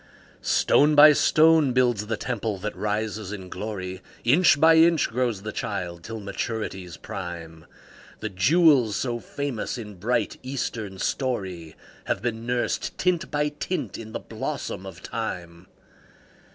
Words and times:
Stone 0.41 0.95
by 0.95 1.13
stone 1.13 1.73
builds 1.73 2.07
the 2.07 2.17
temple 2.17 2.57
that 2.57 2.75
rises 2.75 3.31
in 3.31 3.49
glory, 3.49 4.01
Inch 4.23 4.59
by 4.59 4.75
inch 4.77 5.07
grows 5.07 5.43
the 5.43 5.51
child 5.51 6.01
till 6.03 6.19
maturity's 6.19 6.97
prime; 6.97 7.67
The 8.19 8.29
jewels 8.29 8.95
so 8.95 9.19
famous 9.19 9.77
in 9.77 9.93
bright, 9.97 10.39
Eastern 10.41 10.97
story 10.97 11.75
Have 12.05 12.19
been 12.23 12.47
nursed, 12.47 12.97
tint 12.97 13.29
by 13.29 13.49
tint, 13.49 13.95
in 13.95 14.11
the 14.11 14.19
blossom 14.19 14.87
of 14.87 15.03
Time. 15.03 15.67